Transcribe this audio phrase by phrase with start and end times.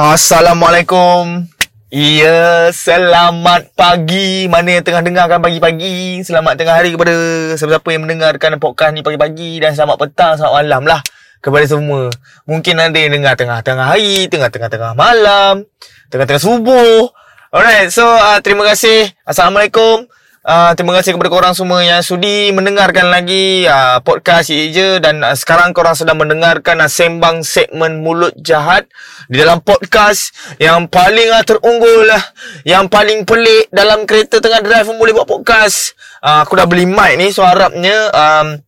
[0.00, 1.44] Assalamualaikum.
[1.92, 4.48] Ya, selamat pagi.
[4.48, 6.24] Mana yang tengah dengarkan pagi-pagi.
[6.24, 7.12] Selamat tengah hari kepada
[7.52, 9.60] siapa-siapa yang mendengarkan podcast ni pagi-pagi.
[9.60, 11.04] Dan selamat petang, selamat malam lah.
[11.44, 12.08] Kepada semua.
[12.48, 15.68] Mungkin ada yang dengar tengah-tengah hari, tengah-tengah malam,
[16.08, 17.12] tengah-tengah subuh.
[17.52, 19.12] Alright, so uh, terima kasih.
[19.28, 20.08] Assalamualaikum.
[20.40, 25.20] Uh, terima kasih kepada korang semua yang sudi mendengarkan lagi uh, podcast Ye Je dan
[25.20, 28.88] uh, sekarang korang sedang mendengarkan uh, sembang segmen mulut jahat
[29.28, 32.24] di dalam podcast yang paling uh, terunggul lah,
[32.64, 35.92] yang paling pelik dalam kereta tengah drive pun boleh buat podcast.
[36.24, 38.64] Uh, aku dah beli mic ni so harapnya um,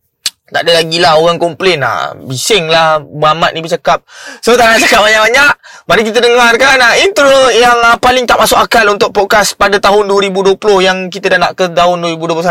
[0.53, 2.13] tak ada lagi lah orang komplain lah.
[2.13, 4.05] Bising lah Muhammad ni bercakap.
[4.45, 5.53] So tak nak cakap banyak-banyak.
[5.89, 10.05] Mari kita dengarkan uh, intro yang uh, paling tak masuk akal untuk podcast pada tahun
[10.05, 10.53] 2020
[10.85, 12.45] yang kita dah nak ke tahun 2021.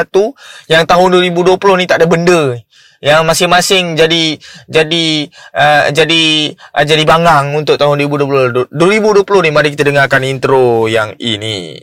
[0.67, 2.59] Yang tahun 2020 ni tak ada benda.
[3.03, 5.07] Yang masing-masing jadi jadi
[5.55, 6.23] uh, jadi
[6.75, 8.75] uh, jadi bangang untuk tahun 2020.
[8.75, 11.79] 2020 ni mari kita dengarkan intro yang ini.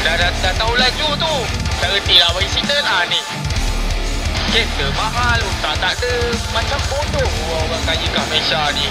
[0.00, 1.34] Dah, dah, dah tahu laju tu.
[1.76, 3.20] Tak reti lah bagi cerita lah ni.
[4.52, 6.12] Kereta mahal, tak tak ada.
[6.52, 8.84] Macam bodoh orang kaya kat Malaysia ni.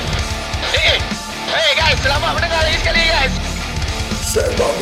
[0.74, 0.98] Eh, eh,
[1.54, 3.34] hey guys, selamat mendengar lagi sekali guys.
[4.26, 4.74] Sembang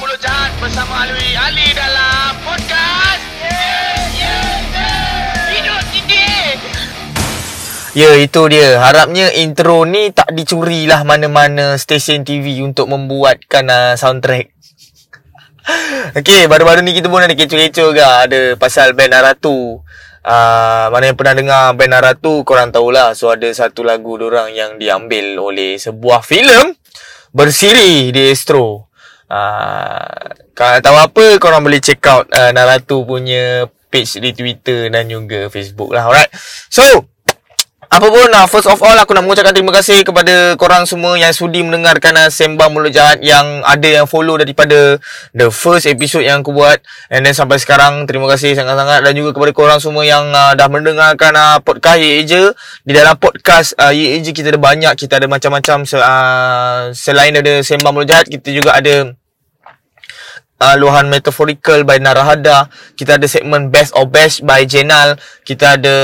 [0.00, 3.20] Mulut Jahat bersama Alwi Ali dalam podcast.
[3.44, 5.52] Yeah, yeah, yeah.
[5.52, 6.56] Hidup tinggi.
[7.92, 13.98] Ya itu dia Harapnya intro ni tak dicuri lah Mana-mana stesen TV Untuk membuatkan uh,
[13.98, 14.59] soundtrack
[16.16, 18.04] Okay baru-baru ni kita pun ada kecoh-kecoh ke?
[18.04, 19.80] Ada pasal band Naratu
[20.24, 23.12] uh, Mana yang pernah dengar band Naratu Korang tahulah.
[23.12, 26.72] So ada satu lagu orang yang diambil oleh sebuah filem
[27.30, 28.90] Bersiri di Astro.
[29.30, 30.02] Uh,
[30.54, 35.50] Kalau tahu apa korang boleh check out uh, Naratu punya page di Twitter dan juga
[35.50, 36.06] Facebook lah.
[36.06, 36.30] Alright.
[36.70, 37.09] So
[37.90, 41.34] apa pun uh, first of all aku nak mengucapkan terima kasih kepada korang semua yang
[41.34, 44.94] sudi mendengarkan uh, sembang mulut jahat yang ada yang follow daripada
[45.34, 46.78] the first episode yang aku buat.
[47.10, 49.02] And then sampai sekarang terima kasih sangat-sangat.
[49.02, 52.54] Dan juga kepada korang semua yang uh, dah mendengarkan uh, podcast Ye Je
[52.86, 57.58] di dalam podcast uh, Ye Je kita ada banyak kita ada macam-macam uh, selain ada
[57.58, 59.18] sembang mulut jahat kita juga ada
[60.60, 62.68] uh, luahan metaphorical by Narahada.
[62.94, 65.16] Kita ada segmen Best of Best by Jenal.
[65.42, 65.96] Kita ada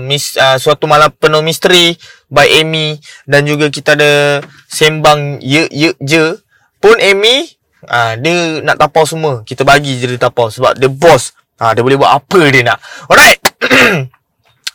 [0.00, 1.94] mis, uh, suatu malam penuh misteri
[2.32, 2.96] by Amy
[3.28, 4.40] dan juga kita ada
[4.72, 6.38] sembang ye ye je
[6.80, 7.52] pun Amy
[7.86, 9.44] uh, dia nak tapau semua.
[9.44, 11.36] Kita bagi je dia tapau sebab dia boss.
[11.60, 12.80] Ha, dia boleh buat apa dia nak.
[13.12, 13.40] Alright.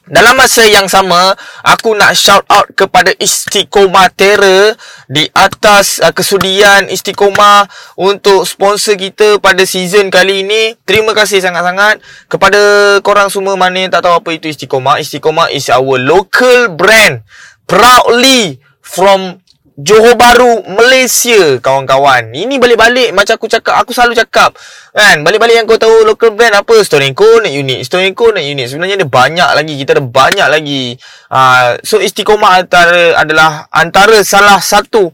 [0.06, 1.34] Dalam masa yang sama,
[1.66, 4.78] aku nak shout out kepada Istiqomah Terror
[5.10, 7.66] di atas uh, kesudian Istiqomah
[7.98, 10.78] untuk sponsor kita pada season kali ini.
[10.86, 12.62] Terima kasih sangat-sangat kepada
[13.02, 15.02] korang semua mana yang tak tahu apa itu Istiqomah.
[15.02, 17.26] Istiqomah is our local brand
[17.66, 19.42] proudly from
[19.76, 22.32] Johor Bahru, Malaysia, kawan-kawan.
[22.32, 24.56] Ini balik-balik macam aku cakap, aku selalu cakap.
[24.96, 26.80] Kan, balik-balik yang kau tahu local brand apa?
[26.80, 27.84] Stone Co, nak unit.
[27.84, 28.72] Stone Co, nak unit.
[28.72, 29.74] Sebenarnya ada banyak lagi.
[29.76, 30.96] Kita ada banyak lagi.
[31.28, 35.12] Uh, so, Istiqomah antara adalah antara salah satu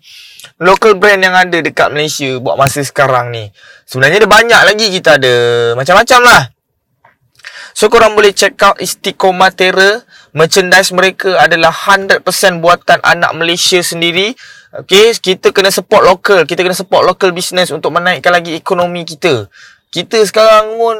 [0.61, 3.50] local brand yang ada dekat Malaysia buat masa sekarang ni.
[3.89, 5.35] Sebenarnya ada banyak lagi kita ada.
[5.73, 6.41] Macam-macam lah.
[7.71, 12.24] So korang boleh check out Istiqomah Terror Merchandise mereka adalah 100%
[12.64, 14.31] buatan anak Malaysia sendiri
[14.72, 19.52] Okay, kita kena support local Kita kena support local business untuk menaikkan lagi ekonomi kita
[19.92, 20.96] Kita sekarang pun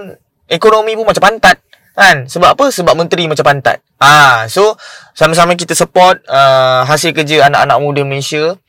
[0.52, 1.64] Ekonomi pun macam pantat
[1.96, 2.28] Kan?
[2.28, 2.66] Sebab apa?
[2.68, 4.76] Sebab menteri macam pantat Ah, So,
[5.16, 8.60] sama-sama kita support uh, Hasil kerja anak-anak muda Malaysia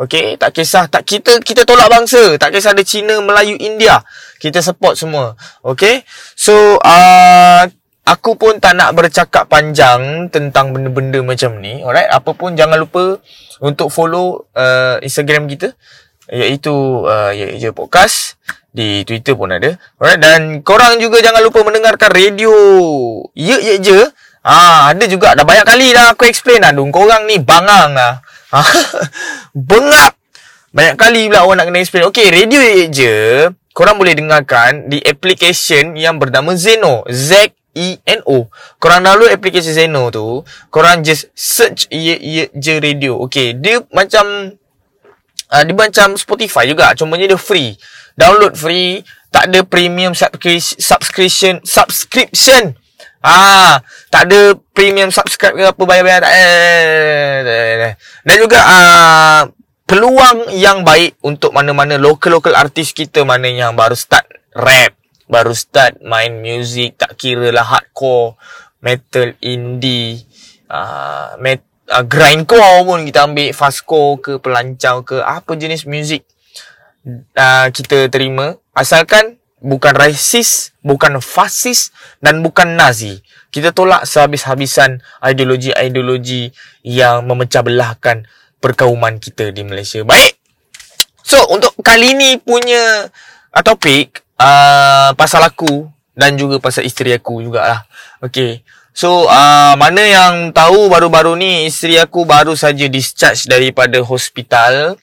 [0.00, 4.00] Okay, tak kisah tak kita kita tolak bangsa, tak kisah ada Cina, Melayu, India.
[4.40, 5.36] Kita support semua.
[5.60, 6.08] Okay?
[6.32, 7.68] So, uh,
[8.10, 11.80] aku pun tak nak bercakap panjang tentang benda-benda macam ni.
[11.86, 12.10] Alright?
[12.10, 13.22] Apa pun jangan lupa
[13.62, 15.78] untuk follow uh, Instagram kita
[16.30, 16.70] iaitu
[17.06, 18.38] uh, iaitu podcast
[18.74, 19.78] di Twitter pun ada.
[20.02, 20.18] Alright?
[20.18, 22.54] Dan korang juga jangan lupa mendengarkan radio.
[23.38, 24.00] Ya ya je.
[24.40, 26.72] Ah, ada juga dah banyak kali dah aku explain dah.
[26.72, 28.24] Korang ni bangang lah.
[29.68, 30.18] Bengap.
[30.70, 32.06] Banyak kali pula orang nak kena explain.
[32.08, 32.58] Okay, radio
[32.88, 33.14] je.
[33.74, 37.06] Korang boleh dengarkan di application yang bernama Zeno.
[37.70, 38.50] Z-E-N-O.
[38.82, 40.42] Korang download application Zeno tu.
[40.68, 43.22] Korang just search Ye Ye Je Radio.
[43.26, 44.54] Okay, dia macam...
[45.50, 46.94] Uh, dia macam Spotify juga.
[46.94, 47.74] Cumanya dia free.
[48.14, 49.02] Download free.
[49.30, 51.62] Tak ada premium subscription.
[51.62, 52.74] Subscription.
[53.20, 57.92] Ah, tak ada premium subscribe ke apa bayar-bayar tak eh.
[58.24, 59.44] Dan juga ah
[59.84, 64.24] peluang yang baik untuk mana-mana local-local artis kita mana yang baru start
[64.54, 64.96] rap,
[65.30, 68.34] baru start main music, tak kira lah hardcore,
[68.82, 70.26] metal, indie,
[70.66, 76.26] uh, met, uh, grindcore pun kita ambil fastcore ke pelancau ke apa jenis muzik
[77.36, 81.92] uh, kita terima asalkan bukan racist, bukan fasis
[82.24, 83.20] dan bukan nazi.
[83.52, 86.54] Kita tolak sehabis-habisan ideologi-ideologi
[86.86, 88.24] yang memecah belahkan
[88.62, 90.00] perkauman kita di Malaysia.
[90.06, 90.38] Baik.
[91.20, 93.10] So, untuk kali ni punya
[93.52, 97.84] uh, topik uh, pasal aku dan juga pasal isteri aku jugalah.
[98.24, 98.64] Okay.
[98.90, 104.98] So, uh, mana yang tahu baru-baru ni isteri aku baru saja discharge daripada hospital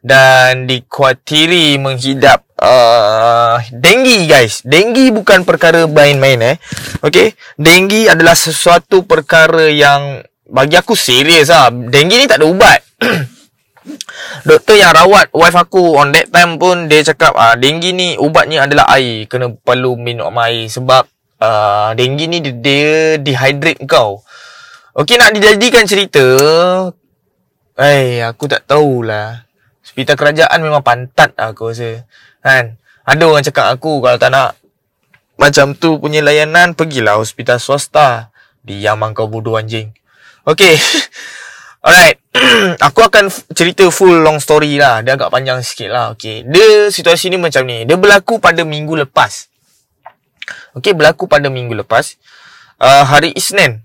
[0.00, 4.60] dan dikuatiri menghidap uh, denggi guys.
[4.64, 6.56] Denggi bukan perkara main-main eh.
[7.00, 7.32] Okay.
[7.56, 10.20] Denggi adalah sesuatu perkara yang
[10.50, 11.72] bagi aku serius lah.
[11.72, 12.80] Denggi ni tak ada ubat.
[14.44, 18.68] Doktor yang rawat wife aku on that time pun dia cakap ah denggi ni ubatnya
[18.68, 19.24] adalah air.
[19.24, 21.08] Kena perlu minum air sebab
[21.40, 24.20] uh, denggi ni dia, dia dehydrate kau.
[24.92, 26.24] Okey nak dijadikan cerita.
[27.80, 29.48] Eh aku tak tahulah.
[29.80, 32.04] Hospital kerajaan memang pantat aku rasa.
[32.44, 32.76] Kan?
[33.08, 34.60] Ada orang cakap aku kalau tak nak
[35.40, 38.28] macam tu punya layanan, pergilah hospital swasta.
[38.60, 39.88] Diam kau bodoh anjing.
[40.44, 40.76] Okay.
[41.86, 42.19] Alright.
[42.86, 45.02] aku akan cerita full long story lah.
[45.02, 46.04] Dia agak panjang sikit lah.
[46.14, 46.46] Okay.
[46.46, 47.82] Dia situasi ni macam ni.
[47.84, 49.50] Dia berlaku pada minggu lepas.
[50.78, 50.94] Okay.
[50.94, 52.14] Berlaku pada minggu lepas.
[52.80, 53.82] Uh, hari Isnin.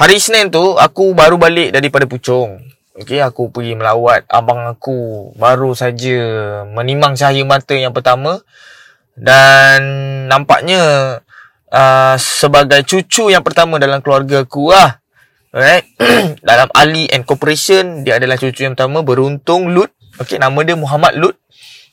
[0.00, 2.70] Hari Isnin tu aku baru balik daripada Puchong.
[3.00, 6.20] Okey, aku pergi melawat abang aku baru saja
[6.68, 8.44] menimang cahaya mata yang pertama
[9.16, 9.80] dan
[10.28, 10.80] nampaknya
[11.72, 14.99] uh, sebagai cucu yang pertama dalam keluarga aku lah.
[15.50, 15.82] Alright.
[16.46, 19.90] dalam Ali and Corporation dia adalah cucu yang pertama beruntung Lut.
[20.22, 21.34] Okey, nama dia Muhammad Lut.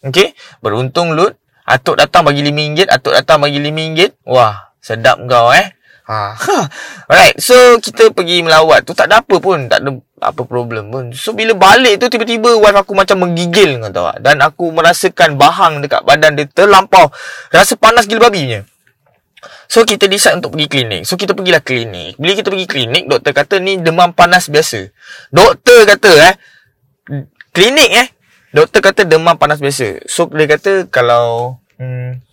[0.06, 1.34] Okey, beruntung Lut.
[1.68, 4.24] Atuk datang bagi RM5, atuk datang bagi RM5.
[4.30, 5.74] Wah, sedap kau eh.
[6.08, 6.40] Ha.
[7.12, 11.12] Alright, so kita pergi melawat tu tak ada apa pun, tak ada apa problem pun.
[11.12, 14.18] So bila balik tu tiba-tiba wife aku macam menggigil kau tahu tak?
[14.24, 17.12] Dan aku merasakan bahang dekat badan dia terlampau.
[17.52, 18.64] Rasa panas gila babinya.
[19.68, 21.02] So kita decide untuk pergi klinik.
[21.04, 22.16] So kita pergilah klinik.
[22.16, 24.92] Bila kita pergi klinik, doktor kata ni demam panas biasa.
[25.32, 26.36] Doktor kata eh
[27.52, 28.08] klinik eh
[28.56, 30.08] doktor kata demam panas biasa.
[30.08, 32.28] So dia kata kalau hmm,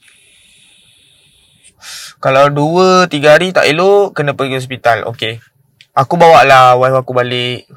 [2.25, 5.05] kalau dua, tiga hari tak elok, kena pergi hospital.
[5.13, 5.45] Okay.
[5.93, 7.69] Aku bawa lah wife aku balik.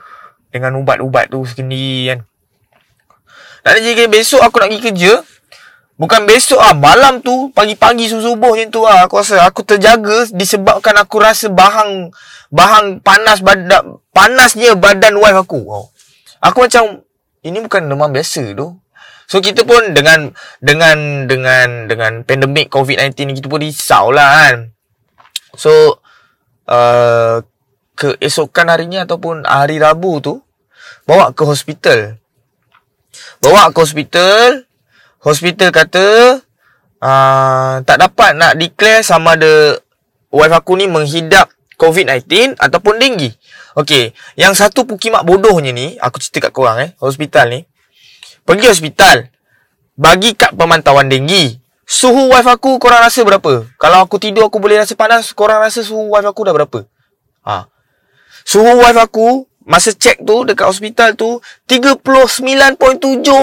[0.48, 2.20] Dengan ubat-ubat tu sendiri kan.
[3.68, 5.20] Dan jika besok aku nak pergi kerja.
[5.98, 10.94] Bukan besok ah Malam tu, pagi-pagi subuh macam tu ah Aku rasa aku terjaga disebabkan
[11.02, 12.14] aku rasa bahang
[12.54, 15.60] bahang panas badan panasnya badan wife aku.
[15.68, 15.88] Oh.
[16.40, 17.04] Aku macam
[17.44, 18.78] ini bukan demam biasa tu.
[19.28, 20.32] So kita pun dengan
[20.64, 24.72] dengan dengan dengan pandemik COVID-19 ni kita pun risau lah kan.
[25.60, 26.00] So
[26.72, 27.44] uh,
[28.00, 30.40] keesokan harinya ataupun hari Rabu tu
[31.04, 32.16] bawa ke hospital.
[33.44, 34.67] Bawa ke hospital.
[35.22, 36.06] Hospital kata
[37.02, 39.78] uh, tak dapat nak declare sama ada
[40.30, 43.34] wife aku ni menghidap COVID-19 ataupun denggi.
[43.78, 47.62] Okey, yang satu pukimak bodohnya ni, aku cerita kat korang eh, hospital ni.
[48.42, 49.30] Pergi hospital.
[49.94, 51.62] Bagi kad pemantauan denggi.
[51.88, 53.64] Suhu wife aku korang rasa berapa?
[53.78, 56.80] Kalau aku tidur aku boleh rasa panas, korang rasa suhu wife aku dah berapa?
[57.46, 57.70] Ha.
[58.44, 62.00] Suhu wife aku masa cek tu dekat hospital tu 39.7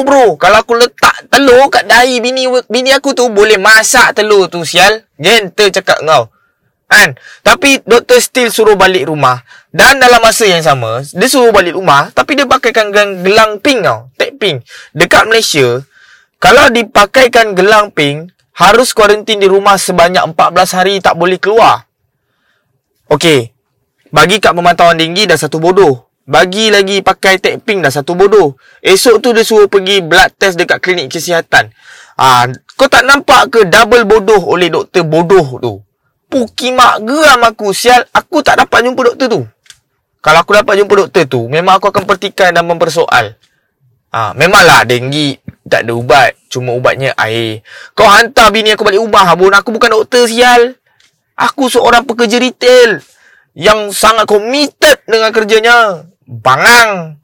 [0.03, 0.41] bro.
[0.41, 5.05] Kalau aku letak telur kat dahi bini bini aku tu boleh masak telur tu sial.
[5.21, 6.33] Gentle cakap kau.
[6.89, 7.15] Kan?
[7.45, 9.45] Tapi doktor still suruh balik rumah.
[9.75, 12.09] Dan dalam masa yang sama, dia suruh balik rumah.
[12.15, 14.09] Tapi dia pakaikan gelang pink tau.
[14.15, 14.63] Tag pink.
[14.95, 15.83] Dekat Malaysia,
[16.39, 21.91] kalau dipakaikan gelang pink, harus kuarantin di rumah sebanyak 14 hari tak boleh keluar.
[23.11, 23.51] Okey.
[24.15, 26.14] Bagi kad pemantauan tinggi dah satu bodoh.
[26.25, 28.57] Bagi lagi pakai tag pink dah satu bodoh.
[28.81, 31.69] Esok tu dia suruh pergi blood test dekat klinik kesihatan.
[32.17, 32.49] Ah,
[32.81, 35.85] kau tak nampak ke double bodoh oleh doktor bodoh tu?
[36.35, 39.41] Puki mak geram aku sial Aku tak dapat jumpa doktor tu
[40.19, 43.39] Kalau aku dapat jumpa doktor tu Memang aku akan pertikai dan mempersoal
[44.11, 47.63] ha, Memanglah denggi Tak ada ubat Cuma ubatnya air
[47.95, 50.75] Kau hantar bini aku balik rumah Abun aku bukan doktor sial
[51.39, 52.99] Aku seorang pekerja retail
[53.55, 57.21] Yang sangat committed dengan kerjanya Bangang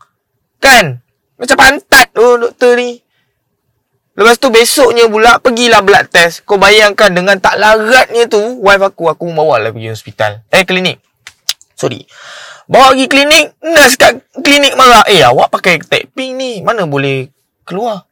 [0.61, 1.01] Kan?
[1.41, 3.01] Macam pantat tu doktor ni.
[4.13, 6.45] Lepas tu besoknya pula Pergilah blood test.
[6.45, 10.45] Kau bayangkan dengan tak laratnya tu Wife aku Aku bawa lah pergi hospital.
[10.53, 11.01] Eh klinik.
[11.73, 12.05] Sorry.
[12.69, 15.09] Bawa pergi klinik Nurse kat klinik marah.
[15.09, 16.61] Eh awak pakai tag pink ni.
[16.61, 17.33] Mana boleh
[17.65, 18.05] keluar?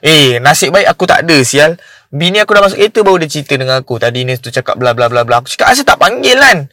[0.00, 1.76] Eh nasib baik aku tak ada sial.
[2.08, 4.00] Bini aku dah masuk kereta Baru dia cerita dengan aku.
[4.00, 5.44] Tadi nurse tu cakap bla bla bla bla.
[5.44, 6.72] Aku cakap asal tak panggil kan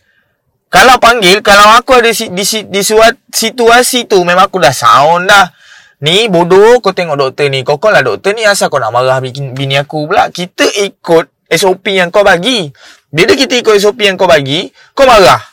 [0.72, 2.82] Kalau panggil, kalau aku ada di, di, di
[3.28, 5.52] situasi tu, memang aku dah sound dah.
[6.02, 7.62] Ni bodoh, kau tengok doktor ni.
[7.68, 10.32] Kau kau lah doktor ni, asal kau nak marah bini aku pula.
[10.32, 12.72] Kita ikut SOP yang kau bagi.
[13.12, 15.44] Bila kita ikut SOP yang kau bagi, kau marah.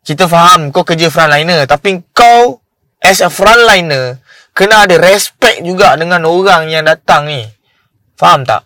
[0.00, 1.68] Kita faham kau kerja frontliner.
[1.68, 2.64] Tapi kau,
[3.04, 4.24] as a frontliner,
[4.56, 7.44] kena ada respect juga dengan orang yang datang ni.
[8.16, 8.64] Faham tak?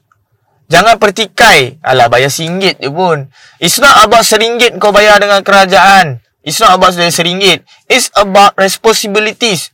[0.68, 1.80] Jangan pertikai.
[1.80, 3.32] Alah, bayar RM1 je pun.
[3.56, 6.20] It's not about RM1 kau bayar dengan kerajaan.
[6.44, 7.64] It's not about RM1.
[7.88, 9.72] It's about responsibilities.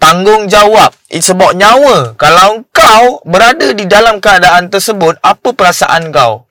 [0.00, 0.96] Tanggungjawab.
[1.12, 2.16] It's about nyawa.
[2.16, 6.48] Kalau kau berada di dalam keadaan tersebut, apa perasaan kau?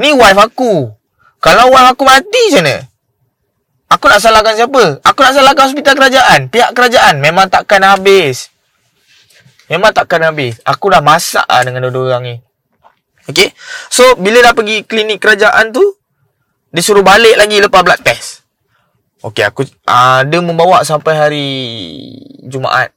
[0.00, 0.92] Ni wife aku.
[1.40, 2.76] Kalau wife aku mati macam mana?
[3.86, 4.84] Aku nak salahkan siapa?
[5.04, 6.40] Aku nak salahkan hospital kerajaan.
[6.50, 8.50] Pihak kerajaan memang takkan habis.
[9.70, 10.58] Memang takkan habis.
[10.66, 12.36] Aku dah masak lah dengan dua-dua orang ni.
[13.26, 13.50] Okay.
[13.90, 15.82] So, bila dah pergi klinik kerajaan tu,
[16.70, 18.46] dia suruh balik lagi lepas blood test.
[19.24, 21.48] Okay, aku, uh, dia membawa sampai hari
[22.46, 22.94] Jumaat.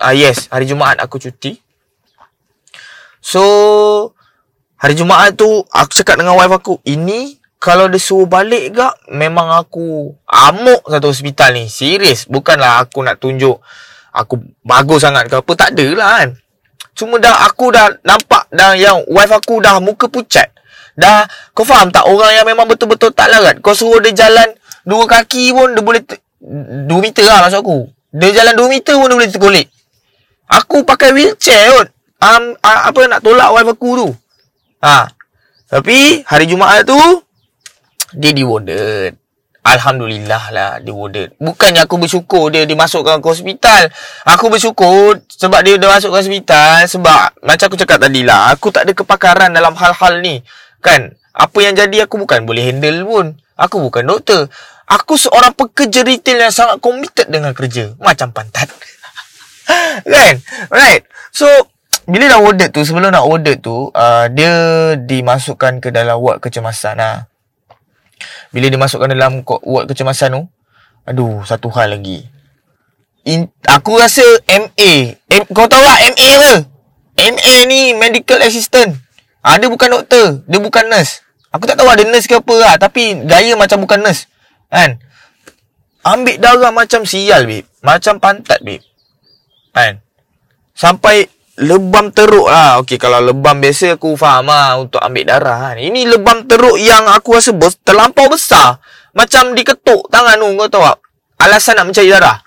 [0.00, 1.60] Ah uh, yes, hari Jumaat aku cuti.
[3.20, 3.42] So,
[4.80, 9.52] hari Jumaat tu, aku cakap dengan wife aku, ini kalau dia suruh balik gak, memang
[9.52, 11.68] aku amuk satu hospital ni.
[11.68, 13.60] Serius, bukanlah aku nak tunjuk
[14.10, 15.52] aku bagus sangat ke apa.
[15.52, 16.28] Tak ada lah kan.
[16.96, 20.50] Cuma dah aku dah nampak dah yang wife aku dah muka pucat.
[20.98, 23.62] Dah kau faham tak orang yang memang betul-betul tak larat.
[23.62, 24.52] Kau suruh dia jalan
[24.84, 26.02] dua kaki pun dia boleh
[26.86, 27.88] dua meter lah maksud aku.
[28.10, 29.66] Dia jalan dua meter pun dia boleh tergolek.
[30.50, 31.88] Aku pakai wheelchair kot.
[32.20, 34.08] Um, uh, apa nak tolak wife aku tu.
[34.84, 35.08] Ha.
[35.70, 36.98] Tapi hari Jumaat tu
[38.12, 38.44] dia di.
[39.70, 41.38] Alhamdulillah lah dia warded.
[41.38, 43.86] Bukannya aku bersyukur dia dimasukkan ke hospital.
[44.26, 46.82] Aku bersyukur sebab dia dah masuk ke hospital.
[46.90, 48.50] Sebab macam aku cakap tadi lah.
[48.50, 50.42] Aku tak ada kepakaran dalam hal-hal ni.
[50.82, 51.14] Kan?
[51.30, 53.26] Apa yang jadi aku bukan boleh handle pun.
[53.54, 54.50] Aku bukan doktor.
[54.90, 57.94] Aku seorang pekerja retail yang sangat committed dengan kerja.
[58.02, 58.66] Macam pantat.
[60.14, 60.34] kan?
[60.74, 61.06] Right.
[61.30, 61.46] So,
[62.10, 64.50] bila dah warded tu, sebelum nak warded tu, uh, dia
[64.98, 67.30] dimasukkan ke dalam ward kecemasan lah.
[68.54, 70.42] Bila dia masukkan dalam ward kecemasan tu
[71.08, 72.24] Aduh Satu hal lagi.
[73.28, 76.54] In, Aku rasa MA M, Kau tahu tak MA apa?
[77.20, 78.96] MA ni Medical Assistant.
[79.44, 81.20] Ha, Dia bukan doktor Dia bukan nurse.
[81.50, 84.30] Aku tak tahu ada nurse ke apa lah Tapi gaya macam bukan nurse
[84.70, 85.02] Kan?
[86.00, 87.68] Ambil darah macam sial babe.
[87.84, 88.80] Macam pantat babe.
[89.76, 90.00] Kan?
[90.72, 91.28] Sampai
[91.60, 92.80] lebam teruk lah.
[92.80, 95.72] Okey, kalau lebam biasa aku faham lah untuk ambil darah.
[95.72, 95.84] Kan.
[95.84, 98.80] Ini lebam teruk yang aku rasa bos terlampau besar.
[99.12, 100.98] Macam diketuk tangan tu, kau tahu tak?
[101.40, 102.38] Alasan nak mencari darah.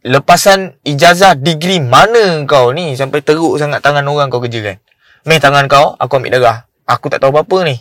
[0.00, 4.76] Lepasan ijazah degree mana kau ni sampai teruk sangat tangan orang kau kerja kan?
[5.28, 6.64] Meh tangan kau, aku ambil darah.
[6.86, 7.76] Aku tak tahu apa-apa ni.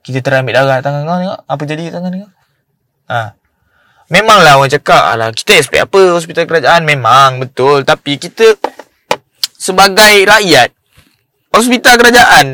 [0.00, 1.40] Kita try ambil darah tangan kau tengok.
[1.44, 2.30] Apa jadi tangan kau?
[3.08, 3.34] Ha.
[4.08, 6.80] Memanglah orang cakap, alah, kita expect apa hospital kerajaan?
[6.88, 7.84] Memang, betul.
[7.84, 8.56] Tapi kita
[9.58, 10.70] sebagai rakyat
[11.50, 12.46] hospital kerajaan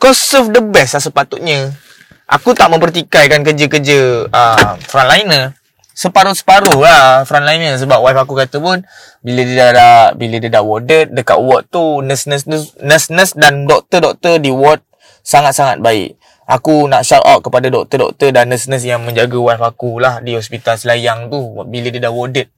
[0.00, 1.76] kau serve the best lah sepatutnya.
[2.24, 5.52] Aku tak mempertikaikan kerja-kerja uh, frontliner.
[5.92, 8.80] Separuh-separuh lah frontliner sebab wife aku kata pun
[9.20, 12.48] bila dia dah bila dia dah warded dekat ward tu nurse-nurse
[12.80, 14.80] nurse-nurse dan doktor-doktor di ward
[15.20, 16.16] sangat-sangat baik.
[16.48, 20.80] Aku nak shout out kepada doktor-doktor dan nurse-nurse yang menjaga wife aku lah di hospital
[20.80, 22.48] Selayang tu bila dia dah warded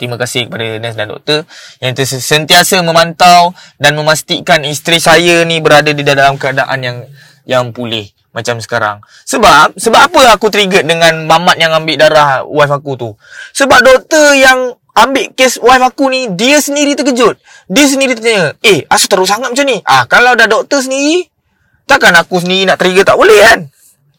[0.00, 1.44] Terima kasih kepada nurse dan doktor
[1.84, 6.98] yang sentiasa memantau dan memastikan isteri saya ni berada di dalam keadaan yang
[7.44, 9.04] yang pulih macam sekarang.
[9.28, 13.10] Sebab sebab apa aku trigger dengan mamat yang ambil darah wife aku tu?
[13.52, 17.36] Sebab doktor yang ambil kes wife aku ni dia sendiri terkejut.
[17.68, 21.28] Dia sendiri tanya, "Eh, asal terus sangat macam ni?" Ah, kalau dah doktor sendiri,
[21.84, 23.68] takkan aku sendiri nak trigger tak boleh kan?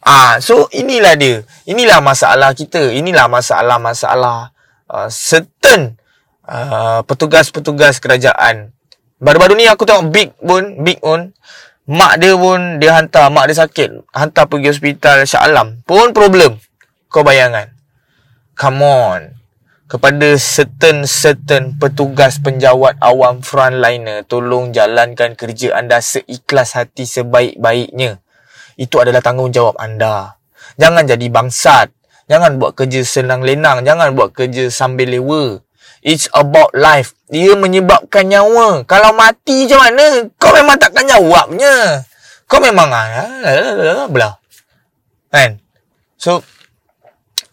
[0.06, 1.42] Ah, so inilah dia.
[1.66, 2.94] Inilah masalah kita.
[2.94, 4.54] Inilah masalah-masalah
[4.92, 5.96] uh, certain
[6.44, 8.76] uh, petugas-petugas kerajaan.
[9.24, 11.32] Baru-baru ni aku tengok Big pun, Big pun,
[11.88, 15.80] mak dia pun dia hantar, mak dia sakit, hantar pergi hospital Shah Alam.
[15.88, 16.60] Pun problem.
[17.08, 17.72] Kau bayangkan.
[18.60, 19.22] Come on.
[19.92, 28.24] Kepada certain-certain petugas penjawat awam frontliner, tolong jalankan kerja anda seikhlas hati sebaik-baiknya.
[28.80, 30.40] Itu adalah tanggungjawab anda.
[30.80, 31.92] Jangan jadi bangsat.
[32.32, 33.84] Jangan buat kerja senang lenang.
[33.84, 35.60] Jangan buat kerja sambil lewa.
[36.00, 37.12] It's about life.
[37.28, 38.88] Dia menyebabkan nyawa.
[38.88, 40.06] Kalau mati macam mana?
[40.40, 42.08] Kau memang takkan jawabnya.
[42.48, 44.40] Kau memang ah, belah.
[45.28, 45.60] Kan?
[46.16, 46.40] So,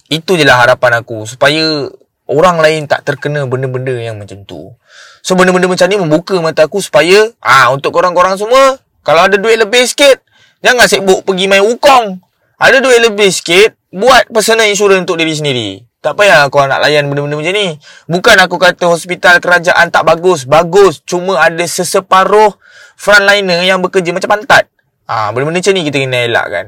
[0.06, 1.26] itu je lah harapan aku.
[1.26, 1.90] Supaya
[2.30, 4.78] orang lain tak terkena benda-benda yang macam tu.
[5.26, 9.58] So, benda-benda macam ni membuka mata aku supaya ah untuk korang-korang semua, kalau ada duit
[9.58, 10.22] lebih sikit,
[10.62, 12.27] jangan sibuk pergi main wukong.
[12.58, 15.70] Ada duit lebih sikit, buat personal insurance untuk diri sendiri.
[15.98, 17.74] Tak payah kau nak layan benda-benda macam ni.
[18.06, 20.46] Bukan aku kata hospital kerajaan tak bagus.
[20.46, 21.02] Bagus.
[21.02, 22.54] Cuma ada seseparuh
[22.94, 24.70] frontliner yang bekerja macam pantat.
[25.10, 26.66] Ah, ha, benda-benda macam ni kita kena elak kan.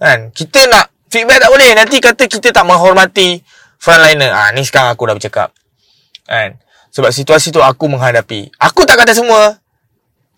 [0.00, 0.18] Kan?
[0.32, 1.70] Kita nak feedback tak boleh.
[1.76, 3.44] Nanti kata kita tak menghormati
[3.76, 4.32] frontliner.
[4.32, 5.52] Ah, ha, ni sekarang aku dah bercakap.
[6.24, 6.56] Kan?
[6.88, 8.48] Sebab situasi tu aku menghadapi.
[8.56, 9.60] Aku tak kata semua.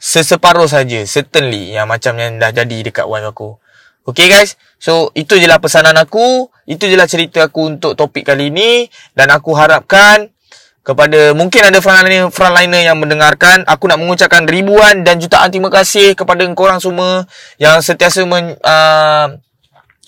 [0.03, 3.62] Seseparuh saja, certainly yang macam yang dah jadi dekat wife aku.
[4.03, 8.27] Okay guys, so itu je lah pesanan aku, itu je lah cerita aku untuk topik
[8.27, 10.27] kali ni dan aku harapkan
[10.83, 16.19] kepada mungkin ada frontliner, frontliner yang mendengarkan, aku nak mengucapkan ribuan dan jutaan terima kasih
[16.19, 17.31] kepada korang semua
[17.63, 19.39] yang sentiasa men, uh,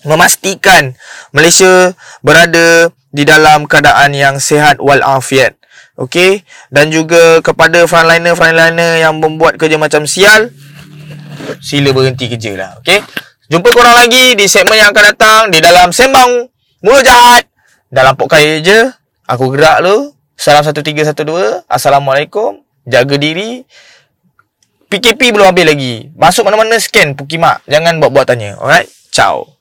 [0.03, 0.91] memastikan
[1.31, 5.55] Malaysia berada di dalam keadaan yang sehat walafiat.
[5.95, 10.51] Okay, dan juga kepada frontliner-frontliner yang membuat kerja macam sial,
[11.63, 12.71] sila berhenti kerja lah.
[12.83, 12.99] Okay.
[13.45, 16.49] Jumpa korang lagi di segmen yang akan datang di dalam Sembang
[16.81, 17.45] Mulut Jahat.
[17.93, 18.89] Dalam pok kaya je.
[19.29, 20.17] Aku gerak lu.
[20.33, 21.61] Salam 1312.
[21.69, 22.65] Assalamualaikum.
[22.89, 23.61] Jaga diri.
[24.89, 25.93] PKP belum habis lagi.
[26.17, 27.61] Masuk mana-mana scan Pukimak.
[27.69, 28.57] Jangan buat-buat tanya.
[28.57, 28.89] Alright.
[29.13, 29.54] Ciao.